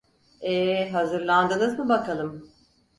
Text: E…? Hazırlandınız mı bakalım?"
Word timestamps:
E…? 0.41 0.89
Hazırlandınız 0.89 1.79
mı 1.79 1.89
bakalım?" 1.89 2.49